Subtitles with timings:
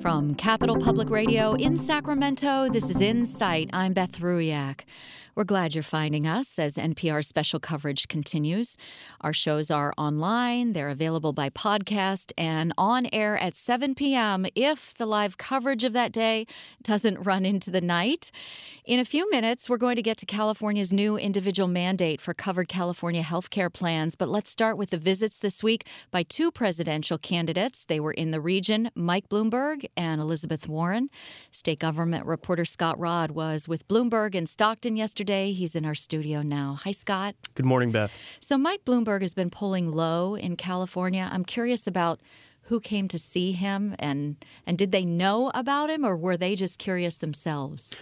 [0.00, 3.68] From Capital Public Radio in Sacramento, this is Insight.
[3.74, 4.84] I'm Beth Ruyak.
[5.40, 8.76] We're glad you're finding us as NPR special coverage continues.
[9.22, 14.44] Our shows are online, they're available by podcast, and on air at 7 p.m.
[14.54, 16.46] if the live coverage of that day
[16.82, 18.30] doesn't run into the night.
[18.84, 22.68] In a few minutes, we're going to get to California's new individual mandate for covered
[22.68, 27.16] California health care plans, but let's start with the visits this week by two presidential
[27.16, 27.86] candidates.
[27.86, 31.08] They were in the region, Mike Bloomberg and Elizabeth Warren.
[31.50, 35.29] State government reporter Scott Rodd was with Bloomberg in Stockton yesterday.
[35.30, 36.78] He's in our studio now.
[36.84, 37.36] Hi, Scott.
[37.54, 38.12] Good morning, Beth.
[38.40, 41.28] So, Mike Bloomberg has been polling low in California.
[41.32, 42.20] I'm curious about
[42.62, 46.54] who came to see him and and did they know about him or were they
[46.54, 47.94] just curious themselves?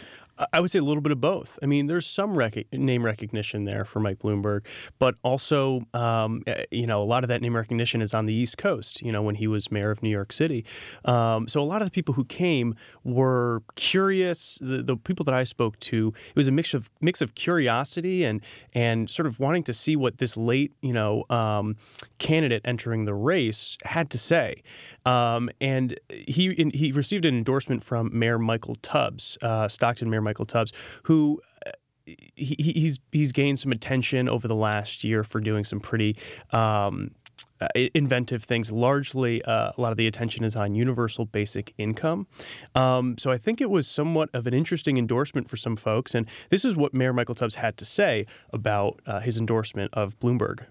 [0.52, 1.58] I would say a little bit of both.
[1.62, 4.66] I mean, there's some rec- name recognition there for Mike Bloomberg,
[4.98, 8.34] but also, um, eh, you know, a lot of that name recognition is on the
[8.34, 9.02] East Coast.
[9.02, 10.64] You know, when he was mayor of New York City,
[11.04, 14.58] um, so a lot of the people who came were curious.
[14.60, 18.24] The, the, people that I spoke to, it was a mix of mix of curiosity
[18.24, 18.42] and
[18.74, 21.76] and sort of wanting to see what this late, you know, um,
[22.18, 24.62] candidate entering the race had to say.
[25.06, 30.46] Um, and he he received an endorsement from Mayor Michael Tubbs, uh, Stockton Mayor Michael
[30.46, 30.72] Tubbs,
[31.04, 31.70] who uh,
[32.06, 36.16] he, he's he's gained some attention over the last year for doing some pretty
[36.52, 37.12] um,
[37.60, 38.70] uh, inventive things.
[38.70, 42.26] Largely, uh, a lot of the attention is on universal basic income.
[42.74, 46.14] Um, so I think it was somewhat of an interesting endorsement for some folks.
[46.14, 50.18] And this is what Mayor Michael Tubbs had to say about uh, his endorsement of
[50.20, 50.66] Bloomberg.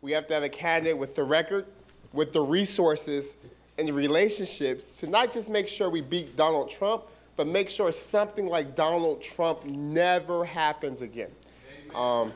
[0.00, 1.66] We have to have a candidate with the record,
[2.12, 3.36] with the resources,
[3.76, 7.04] and the relationships to not just make sure we beat Donald Trump,
[7.36, 11.30] but make sure something like Donald Trump never happens again.
[11.94, 12.32] Um,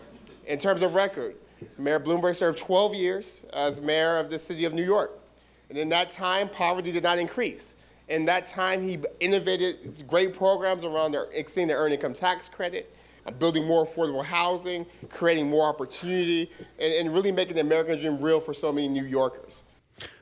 [0.46, 1.36] in terms of record,
[1.78, 5.18] Mayor Bloomberg served 12 years as mayor of the city of New York.
[5.68, 7.74] And in that time, poverty did not increase.
[8.08, 12.94] In that time, he innovated great programs around their, extending the earned income tax credit,
[13.26, 18.20] uh, building more affordable housing, creating more opportunity, and, and really making the American dream
[18.20, 19.62] real for so many New Yorkers.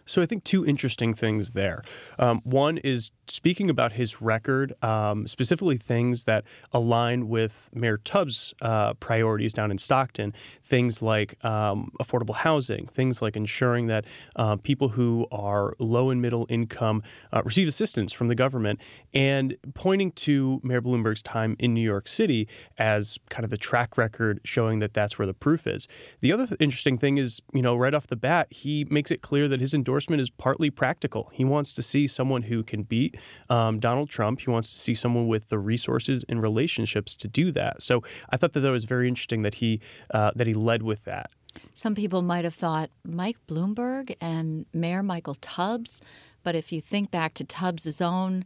[0.07, 1.83] So I think two interesting things there.
[2.19, 8.53] Um, one is speaking about his record, um, specifically things that align with Mayor Tubbs'
[8.61, 14.05] uh, priorities down in Stockton, things like um, affordable housing, things like ensuring that
[14.37, 17.03] uh, people who are low and middle income
[17.33, 18.81] uh, receive assistance from the government,
[19.15, 23.97] and pointing to Mayor Bloomberg's time in New York City as kind of the track
[23.97, 25.87] record showing that that's where the proof is.
[26.21, 29.23] The other th- interesting thing is, you know, right off the bat, he makes it
[29.23, 31.31] clear that his endorsement is partly practical.
[31.33, 33.17] He wants to see someone who can beat
[33.51, 34.41] um, Donald Trump.
[34.41, 37.83] He wants to see someone with the resources and relationships to do that.
[37.83, 39.81] So I thought that that was very interesting that he
[40.11, 41.31] uh, that he led with that.
[41.75, 46.01] Some people might have thought Mike Bloomberg and Mayor Michael Tubbs,
[46.43, 48.45] but if you think back to Tubbs' own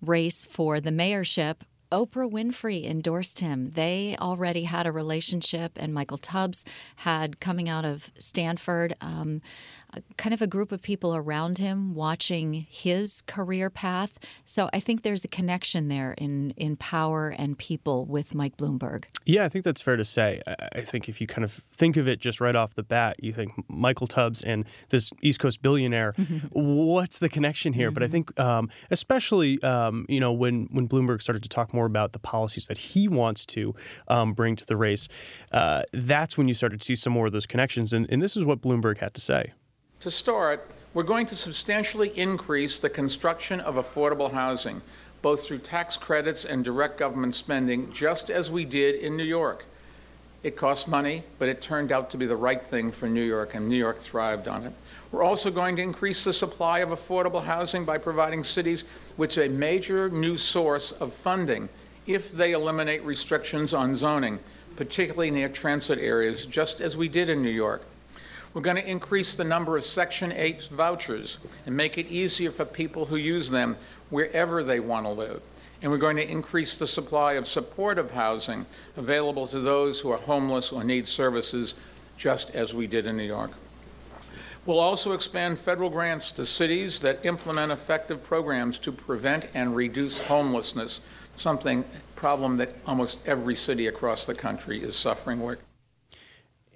[0.00, 1.56] race for the mayorship,
[1.92, 3.70] Oprah Winfrey endorsed him.
[3.70, 6.64] They already had a relationship, and Michael Tubbs
[6.96, 8.94] had coming out of Stanford.
[9.00, 9.40] Um,
[10.16, 14.18] kind of a group of people around him watching his career path.
[14.44, 19.04] So I think there's a connection there in in power and people with Mike Bloomberg.
[19.24, 20.42] Yeah, I think that's fair to say.
[20.72, 23.32] I think if you kind of think of it just right off the bat, you
[23.32, 26.14] think Michael Tubbs and this East Coast billionaire.
[26.50, 27.88] what's the connection here?
[27.88, 27.94] Mm-hmm.
[27.94, 28.12] But I mm-hmm.
[28.12, 32.18] think, um, especially um, you know, when when Bloomberg started to talk more about the
[32.18, 33.74] policies that he wants to
[34.08, 35.08] um, bring to the race,
[35.52, 37.92] uh, that's when you started to see some more of those connections.
[37.92, 39.52] And, and this is what Bloomberg had to say.
[40.00, 44.82] To start, we're going to substantially increase the construction of affordable housing,
[45.22, 49.66] both through tax credits and direct government spending, just as we did in New York.
[50.42, 53.54] It cost money, but it turned out to be the right thing for New York,
[53.54, 54.72] and New York thrived on it.
[55.12, 58.84] We're also going to increase the supply of affordable housing by providing cities
[59.18, 61.68] with a major new source of funding
[62.06, 64.38] if they eliminate restrictions on zoning,
[64.76, 67.82] particularly near transit areas, just as we did in New York.
[68.54, 72.64] We're going to increase the number of Section 8 vouchers and make it easier for
[72.64, 73.76] people who use them
[74.08, 75.42] wherever they want to live.
[75.82, 78.66] And we're going to increase the supply of supportive housing
[78.96, 81.74] available to those who are homeless or need services,
[82.18, 83.52] just as we did in New York.
[84.66, 90.20] We'll also expand federal grants to cities that implement effective programs to prevent and reduce
[90.26, 91.00] homelessness,
[91.34, 91.84] something
[92.14, 95.62] problem that almost every city across the country is suffering with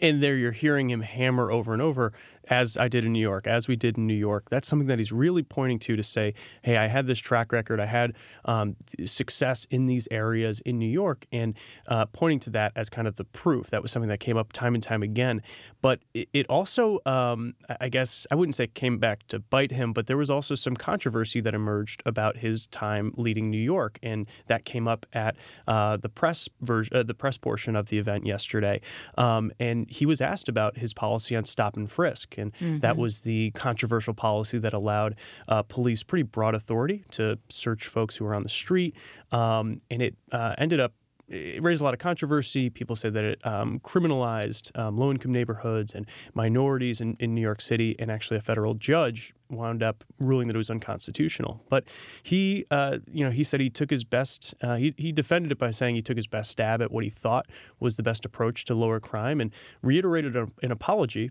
[0.00, 2.12] and there you're hearing him hammer over and over
[2.48, 4.48] as I did in New York, as we did in New York.
[4.50, 7.80] That's something that he's really pointing to to say, hey, I had this track record,
[7.80, 8.14] I had
[8.44, 11.56] um, success in these areas in New York, and
[11.88, 13.70] uh, pointing to that as kind of the proof.
[13.70, 15.42] That was something that came up time and time again.
[15.80, 20.06] But it, also, um, I guess, I wouldn't say came back to bite him, but
[20.06, 24.64] there was also some controversy that emerged about his time leading New York, and that
[24.64, 25.36] came up at
[25.68, 28.80] uh, the press version, uh, the press portion of the event yesterday.
[29.18, 32.78] Um, and he was asked about his policy on stop and frisk, and mm-hmm.
[32.80, 35.16] that was the controversial policy that allowed
[35.48, 38.94] uh, police pretty broad authority to search folks who were on the street,
[39.32, 40.92] um, and it uh, ended up
[41.28, 42.68] it raised a lot of controversy.
[42.70, 47.40] People said that it um, criminalized um, low income neighborhoods and minorities in, in New
[47.40, 51.62] York City, and actually a federal judge wound up ruling that it was unconstitutional.
[51.68, 51.84] But
[52.22, 54.54] he, uh, you know, he said he took his best.
[54.60, 57.10] Uh, he he defended it by saying he took his best stab at what he
[57.10, 57.46] thought
[57.80, 59.50] was the best approach to lower crime, and
[59.82, 61.30] reiterated a, an apology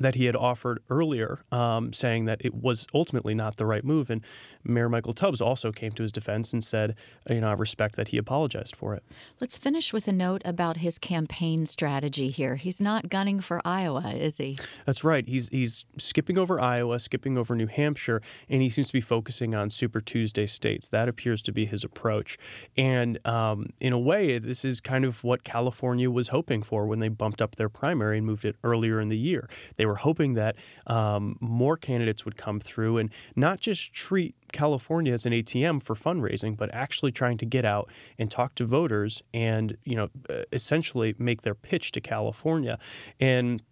[0.00, 4.10] that he had offered earlier, um, saying that it was ultimately not the right move.
[4.10, 4.22] And
[4.64, 6.96] Mayor Michael Tubbs also came to his defense and said,
[7.28, 9.04] you know, I respect that he apologized for it.
[9.40, 12.56] Let's finish with a note about his campaign strategy here.
[12.56, 14.58] He's not gunning for Iowa, is he?
[14.86, 15.26] That's right.
[15.28, 19.54] He's he's skipping over Iowa, skipping over New Hampshire, and he seems to be focusing
[19.54, 20.88] on Super Tuesday states.
[20.88, 22.36] That appears to be his approach.
[22.76, 26.98] And um, in a way, this is kind of what California was hoping for when
[26.98, 29.48] they bumped up their primary and moved it earlier in the year.
[29.76, 30.56] They were hoping that
[30.86, 35.94] um, more candidates would come through and not just treat California as an ATM for
[35.94, 40.42] fundraising, but actually trying to get out and talk to voters and you know uh,
[40.52, 42.78] essentially make their pitch to California.
[43.20, 43.62] And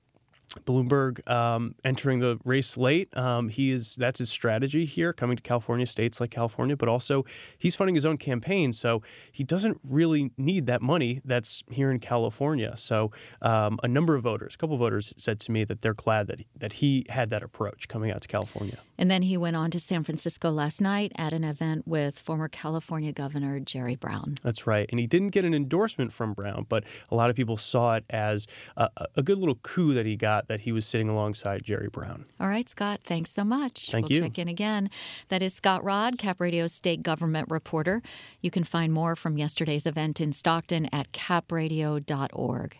[0.60, 3.14] Bloomberg um, entering the race late.
[3.16, 7.24] Um, he is that's his strategy here, coming to California, states like California, but also
[7.58, 11.98] he's funding his own campaign, so he doesn't really need that money that's here in
[11.98, 12.74] California.
[12.76, 13.10] So
[13.40, 16.26] um, a number of voters, a couple of voters, said to me that they're glad
[16.28, 18.78] that that he had that approach coming out to California.
[19.02, 22.46] And then he went on to San Francisco last night at an event with former
[22.46, 24.36] California Governor Jerry Brown.
[24.44, 27.56] That's right, and he didn't get an endorsement from Brown, but a lot of people
[27.56, 28.46] saw it as
[28.76, 32.26] a, a good little coup that he got that he was sitting alongside Jerry Brown.
[32.38, 33.90] All right, Scott, thanks so much.
[33.90, 34.22] Thank we'll you.
[34.22, 34.88] check in again.
[35.30, 38.02] That is Scott Rodd, Cap Radio state government reporter.
[38.40, 42.76] You can find more from yesterday's event in Stockton at capradio.org.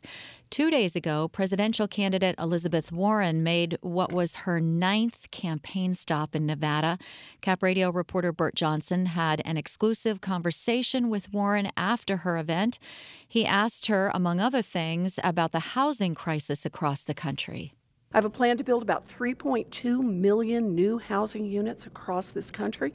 [0.52, 6.44] Two days ago, presidential candidate Elizabeth Warren made what was her ninth campaign stop in
[6.44, 6.99] Nevada.
[7.40, 12.78] Cap Radio reporter Bert Johnson had an exclusive conversation with Warren after her event.
[13.26, 17.72] He asked her, among other things, about the housing crisis across the country.
[18.12, 22.93] I have a plan to build about 3.2 million new housing units across this country.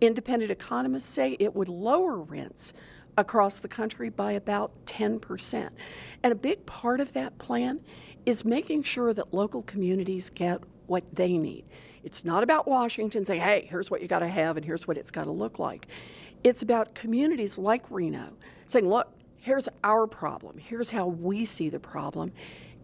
[0.00, 2.72] Independent economists say it would lower rents
[3.16, 5.70] across the country by about 10%.
[6.22, 7.80] And a big part of that plan
[8.24, 11.64] is making sure that local communities get what they need.
[12.04, 14.96] It's not about Washington saying, hey, here's what you got to have and here's what
[14.96, 15.86] it's got to look like.
[16.44, 18.28] It's about communities like Reno
[18.66, 19.08] saying, look,
[19.38, 22.32] here's our problem, here's how we see the problem.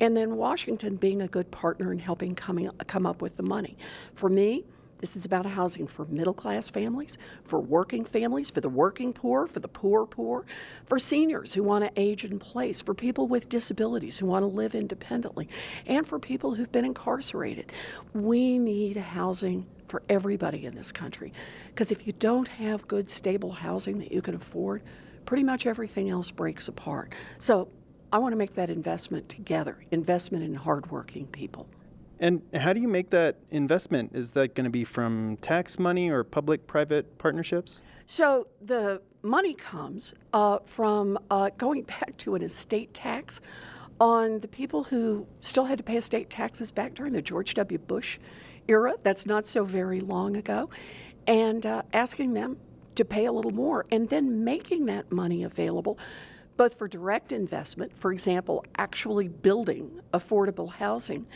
[0.01, 3.77] And then Washington being a good partner in helping coming, come up with the money.
[4.15, 4.65] For me,
[5.03, 9.49] this is about housing for middle class families, for working families, for the working poor,
[9.49, 10.47] for the poor poor,
[10.87, 14.47] for seniors who want to age in place, for people with disabilities who want to
[14.47, 15.49] live independently,
[15.87, 17.73] and for people who've been incarcerated.
[18.15, 21.33] We need housing for everybody in this country.
[21.67, 24.83] Because if you don't have good, stable housing that you can afford,
[25.27, 27.13] pretty much everything else breaks apart.
[27.41, 27.69] So
[28.13, 31.67] I want to make that investment together, investment in hardworking people.
[32.23, 34.13] And how do you make that investment?
[34.15, 37.83] Is that going to be from tax money or public private partnerships?
[38.07, 43.41] So the money comes uh, from uh, going back to an estate tax
[44.01, 47.79] on the people who still had to pay estate taxes back during the George W.
[47.79, 48.21] Bush
[48.69, 48.95] era.
[49.03, 50.71] That's not so very long ago.
[51.27, 52.57] And uh, asking them
[52.95, 55.99] to pay a little more and then making that money available
[56.57, 61.27] both for direct investment, for example, actually building affordable housing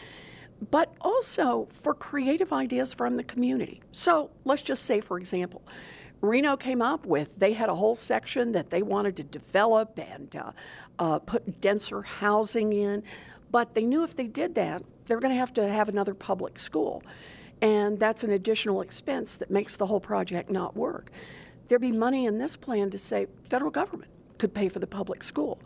[0.71, 3.81] but also for creative ideas from the community.
[3.93, 5.63] So let's just say, for example,
[6.21, 10.35] Reno came up with, they had a whole section that they wanted to develop and
[10.35, 10.53] uh,
[10.99, 13.03] uh, put denser housing in,
[13.51, 16.15] but they knew if they did that, they were going to have to have another
[16.15, 17.03] public school.
[17.63, 21.11] And that's an additional expense that makes the whole project not work.
[21.69, 25.23] There'd be money in this plan to say, federal government could pay for the public
[25.23, 25.59] school.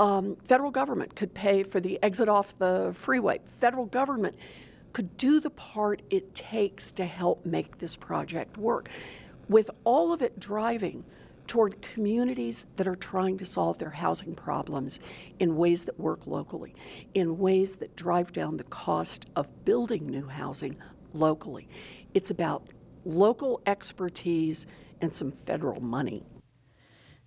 [0.00, 3.38] Um, federal government could pay for the exit off the freeway.
[3.58, 4.34] Federal government
[4.94, 8.88] could do the part it takes to help make this project work.
[9.46, 11.04] With all of it driving
[11.46, 15.00] toward communities that are trying to solve their housing problems
[15.38, 16.74] in ways that work locally,
[17.12, 20.78] in ways that drive down the cost of building new housing
[21.12, 21.68] locally.
[22.14, 22.68] It's about
[23.04, 24.66] local expertise
[25.02, 26.24] and some federal money.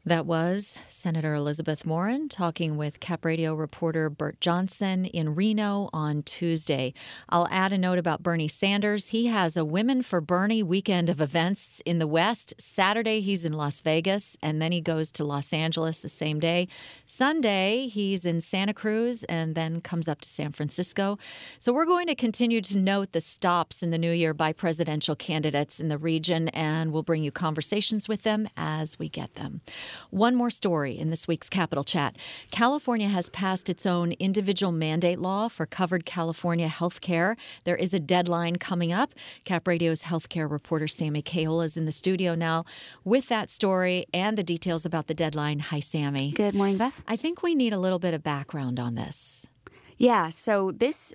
[0.05, 6.23] That was Senator Elizabeth Warren talking with Cap Radio reporter Bert Johnson in Reno on
[6.23, 6.93] Tuesday.
[7.29, 9.09] I'll add a note about Bernie Sanders.
[9.09, 12.53] He has a Women for Bernie weekend of events in the West.
[12.57, 16.67] Saturday, he's in Las Vegas, and then he goes to Los Angeles the same day.
[17.05, 21.17] Sunday, he's in Santa Cruz and then comes up to San Francisco.
[21.59, 25.15] So we're going to continue to note the stops in the new year by presidential
[25.15, 29.61] candidates in the region, and we'll bring you conversations with them as we get them.
[30.09, 32.17] One more story in this week's Capital Chat.
[32.51, 37.35] California has passed its own individual mandate law for covered California health care.
[37.63, 39.13] There is a deadline coming up.
[39.45, 42.65] Cap Radio's healthcare reporter Sammy Caiola is in the studio now
[43.03, 45.59] with that story and the details about the deadline.
[45.59, 46.31] Hi, Sammy.
[46.31, 47.03] Good morning, Beth.
[47.07, 49.47] I think we need a little bit of background on this.
[49.97, 51.13] Yeah, so this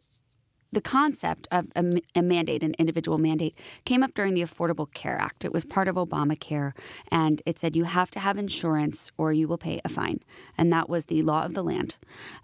[0.73, 5.19] the concept of a, a, mandate, an individual mandate, came up during the Affordable Care
[5.19, 5.45] Act.
[5.45, 6.73] It was part of Obamacare,
[7.11, 10.21] and it said you have to have insurance or you will pay a fine.
[10.57, 11.97] And that was the law of the land.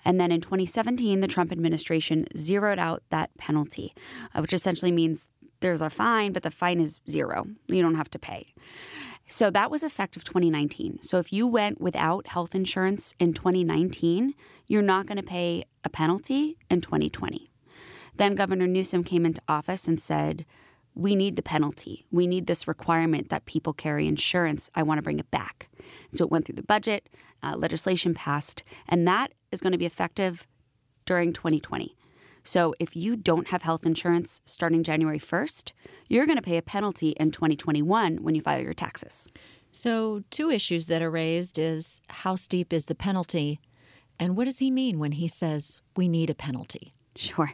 [0.04, 3.94] And then in 2017, the Trump administration zeroed out that penalty,
[4.34, 5.26] uh, which essentially means
[5.60, 7.46] there's a fine, but the fine is zero.
[7.68, 8.52] You don't have to pay.
[9.26, 11.00] So that was effective 2019.
[11.02, 14.34] So if you went without health insurance in 2019,
[14.66, 17.48] you're not going to pay a penalty in 2020.
[18.16, 20.44] Then Governor Newsom came into office and said,
[20.94, 22.06] we need the penalty.
[22.12, 24.70] We need this requirement that people carry insurance.
[24.74, 25.68] I want to bring it back.
[26.14, 27.08] so it went through the budget,
[27.42, 30.46] uh, legislation passed, and that is going to be effective
[31.04, 31.96] during 2020.
[32.44, 35.72] So if you don't have health insurance starting January 1st,
[36.08, 39.28] you're going to pay a penalty in 2021 when you file your taxes.
[39.72, 43.58] So, two issues that are raised is how steep is the penalty
[44.20, 46.94] and what does he mean when he says we need a penalty?
[47.16, 47.52] Sure.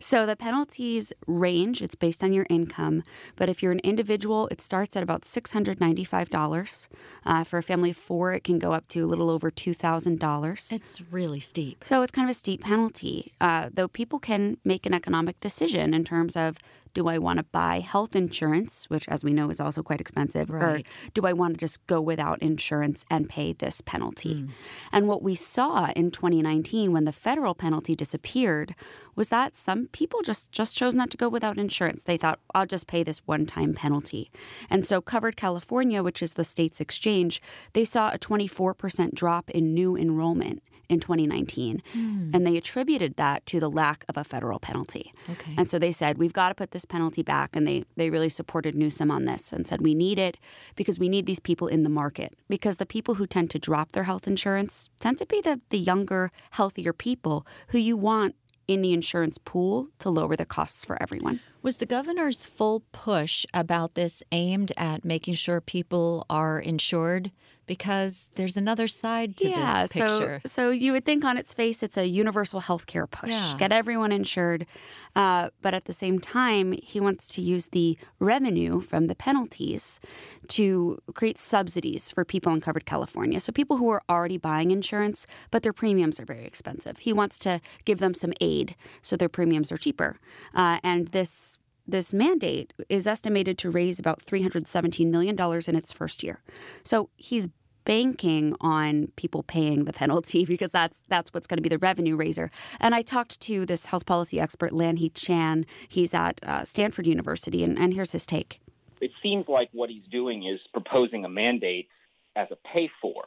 [0.00, 3.02] So the penalties range, it's based on your income,
[3.36, 6.88] but if you're an individual, it starts at about $695.
[7.24, 10.72] Uh, for a family of four, it can go up to a little over $2,000.
[10.72, 11.84] It's really steep.
[11.84, 15.94] So it's kind of a steep penalty, uh, though people can make an economic decision
[15.94, 16.58] in terms of
[16.98, 20.50] do I want to buy health insurance, which, as we know, is also quite expensive,
[20.50, 20.84] right.
[20.84, 24.34] or do I want to just go without insurance and pay this penalty?
[24.34, 24.48] Mm.
[24.90, 28.74] And what we saw in 2019 when the federal penalty disappeared
[29.14, 32.02] was that some people just, just chose not to go without insurance.
[32.02, 34.32] They thought, I'll just pay this one time penalty.
[34.68, 37.40] And so, Covered California, which is the state's exchange,
[37.74, 41.82] they saw a 24% drop in new enrollment in 2019.
[41.94, 42.34] Mm.
[42.34, 45.12] And they attributed that to the lack of a federal penalty.
[45.30, 45.54] Okay.
[45.56, 47.54] And so they said, we've got to put this penalty back.
[47.54, 50.38] And they, they really supported Newsom on this and said, we need it
[50.76, 52.34] because we need these people in the market.
[52.48, 55.78] Because the people who tend to drop their health insurance tend to be the, the
[55.78, 58.34] younger, healthier people who you want
[58.66, 61.40] in the insurance pool to lower the costs for everyone.
[61.62, 67.32] Was the governor's full push about this aimed at making sure people are insured?
[67.68, 70.40] Because there's another side to yeah, this picture.
[70.44, 73.54] So, so you would think on its face it's a universal health care push, yeah.
[73.58, 74.66] get everyone insured.
[75.14, 80.00] Uh, but at the same time, he wants to use the revenue from the penalties
[80.48, 83.38] to create subsidies for people in covered California.
[83.38, 86.98] So people who are already buying insurance, but their premiums are very expensive.
[86.98, 90.18] He wants to give them some aid so their premiums are cheaper.
[90.54, 91.58] Uh, and this
[91.88, 96.42] this mandate is estimated to raise about $317 million in its first year.
[96.82, 97.48] So he's
[97.88, 102.14] banking on people paying the penalty because that's that's what's going to be the revenue
[102.14, 102.50] raiser.
[102.78, 105.64] And I talked to this health policy expert, Lanhee Chen.
[105.88, 108.60] He's at uh, Stanford University, and, and here's his take.
[109.00, 111.88] It seems like what he's doing is proposing a mandate
[112.36, 113.24] as a pay for.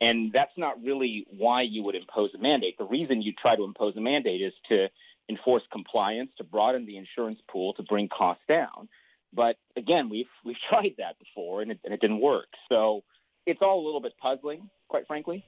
[0.00, 2.76] And that's not really why you would impose a mandate.
[2.76, 4.88] The reason you try to impose a mandate is to
[5.28, 8.88] enforce compliance, to broaden the insurance pool, to bring costs down.
[9.32, 12.48] But again, we've we've tried that before, and it, and it didn't work.
[12.70, 13.04] So
[13.46, 15.44] it's all a little bit puzzling, quite frankly.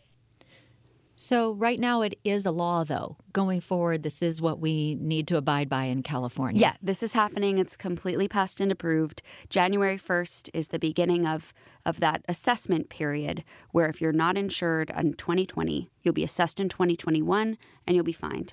[1.17, 3.17] So, right now, it is a law, though.
[3.33, 6.61] Going forward, this is what we need to abide by in California.
[6.61, 7.59] Yeah, this is happening.
[7.59, 9.23] It's completely passed and approved.
[9.49, 11.55] January 1st is the beginning of,
[11.87, 16.69] of that assessment period where if you're not insured in 2020, you'll be assessed in
[16.69, 18.53] 2021 and you'll be fined.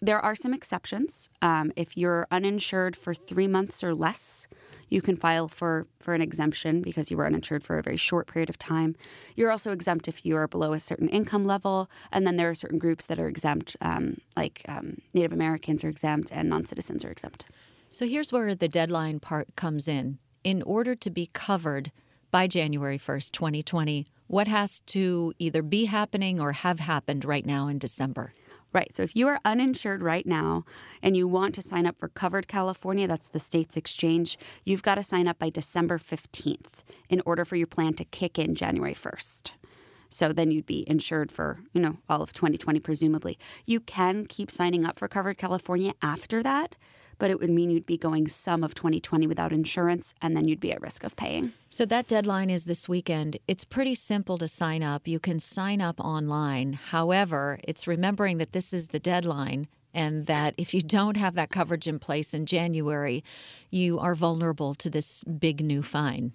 [0.00, 1.30] There are some exceptions.
[1.40, 4.48] Um, if you're uninsured for three months or less,
[4.92, 8.26] you can file for, for an exemption because you were uninsured for a very short
[8.26, 8.94] period of time.
[9.34, 11.90] You're also exempt if you are below a certain income level.
[12.12, 15.88] And then there are certain groups that are exempt, um, like um, Native Americans are
[15.88, 17.46] exempt and non citizens are exempt.
[17.88, 20.18] So here's where the deadline part comes in.
[20.44, 21.90] In order to be covered
[22.32, 24.06] by January 1st, 2020.
[24.26, 28.32] What has to either be happening or have happened right now in December?
[28.72, 28.96] Right.
[28.96, 30.64] So if you are uninsured right now
[31.02, 34.94] and you want to sign up for Covered California, that's the state's exchange, you've got
[34.94, 38.94] to sign up by December 15th in order for your plan to kick in January
[38.94, 39.50] 1st.
[40.08, 43.38] So then you'd be insured for, you know, all of 2020 presumably.
[43.66, 46.76] You can keep signing up for Covered California after that,
[47.18, 50.60] but it would mean you'd be going some of 2020 without insurance and then you'd
[50.60, 51.52] be at risk of paying.
[51.68, 53.38] So that deadline is this weekend.
[53.48, 55.08] It's pretty simple to sign up.
[55.08, 56.74] You can sign up online.
[56.74, 61.50] However, it's remembering that this is the deadline and that if you don't have that
[61.50, 63.22] coverage in place in January,
[63.70, 66.32] you are vulnerable to this big new fine.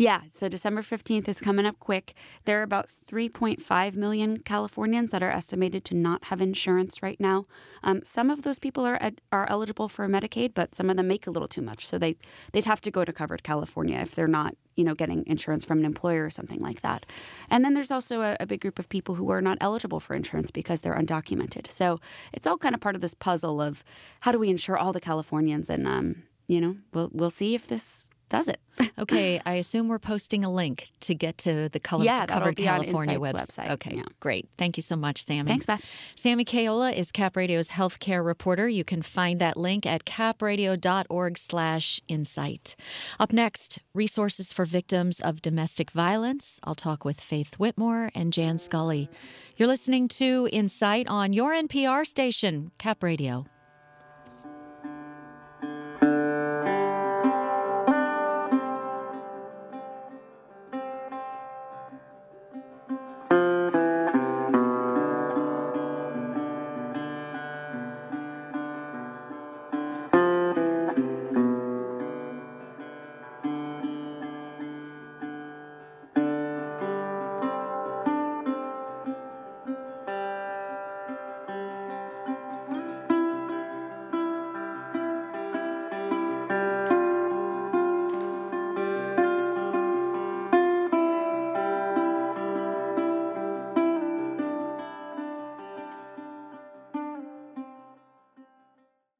[0.00, 2.14] Yeah, so December 15th is coming up quick.
[2.44, 7.46] There are about 3.5 million Californians that are estimated to not have insurance right now.
[7.82, 11.26] Um, some of those people are are eligible for Medicaid, but some of them make
[11.26, 11.84] a little too much.
[11.84, 12.14] So they,
[12.52, 15.80] they'd have to go to Covered California if they're not you know, getting insurance from
[15.80, 17.04] an employer or something like that.
[17.50, 20.14] And then there's also a, a, big group of people who are not eligible for
[20.14, 21.68] insurance because they're undocumented.
[21.68, 21.98] So
[22.32, 23.82] it's all kind of part of this puzzle of
[24.20, 25.68] how do we insure all the Californians?
[25.68, 28.60] And um, you know, we'll we'll see if this does it.
[28.98, 33.18] okay, I assume we're posting a link to get to the color, yeah, covered California
[33.18, 33.70] web- website.
[33.70, 34.04] Okay, yeah.
[34.20, 34.48] great.
[34.56, 35.48] Thank you so much, Sammy.
[35.48, 35.82] Thanks, Beth.
[36.14, 38.68] Sammy Caiola is Cap Radio's healthcare reporter.
[38.68, 42.76] You can find that link at capradio.org/insight.
[43.18, 46.60] Up next, resources for victims of domestic violence.
[46.62, 49.10] I'll talk with Faith Whitmore and Jan Scully.
[49.56, 53.46] You're listening to Insight on your NPR station, Cap Radio.